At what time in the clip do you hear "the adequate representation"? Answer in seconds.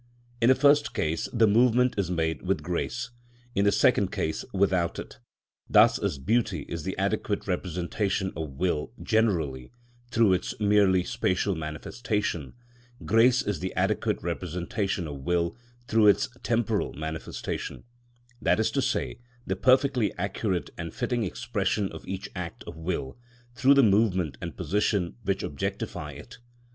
6.81-8.33, 13.59-15.07